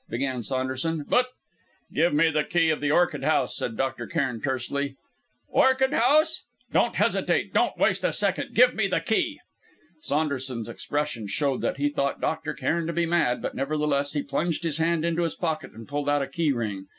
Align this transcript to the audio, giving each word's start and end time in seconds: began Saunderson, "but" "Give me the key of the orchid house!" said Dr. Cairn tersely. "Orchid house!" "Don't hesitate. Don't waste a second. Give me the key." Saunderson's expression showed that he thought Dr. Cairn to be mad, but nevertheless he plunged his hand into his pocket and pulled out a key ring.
began 0.09 0.41
Saunderson, 0.41 1.05
"but" 1.07 1.27
"Give 1.93 2.11
me 2.11 2.31
the 2.31 2.43
key 2.43 2.71
of 2.71 2.81
the 2.81 2.89
orchid 2.89 3.23
house!" 3.23 3.55
said 3.55 3.77
Dr. 3.77 4.07
Cairn 4.07 4.41
tersely. 4.41 4.95
"Orchid 5.49 5.93
house!" 5.93 6.41
"Don't 6.73 6.95
hesitate. 6.95 7.53
Don't 7.53 7.77
waste 7.77 8.03
a 8.03 8.11
second. 8.11 8.55
Give 8.55 8.73
me 8.73 8.87
the 8.87 8.99
key." 8.99 9.39
Saunderson's 10.01 10.67
expression 10.67 11.27
showed 11.27 11.61
that 11.61 11.77
he 11.77 11.87
thought 11.89 12.19
Dr. 12.19 12.55
Cairn 12.55 12.87
to 12.87 12.93
be 12.93 13.05
mad, 13.05 13.43
but 13.43 13.53
nevertheless 13.53 14.13
he 14.13 14.23
plunged 14.23 14.63
his 14.63 14.79
hand 14.79 15.05
into 15.05 15.21
his 15.21 15.35
pocket 15.35 15.69
and 15.71 15.87
pulled 15.87 16.09
out 16.09 16.23
a 16.23 16.27
key 16.27 16.51
ring. 16.51 16.87